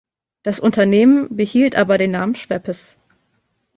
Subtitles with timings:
[0.41, 2.97] Das Unternehmen behielt aber den Namen "Schweppes".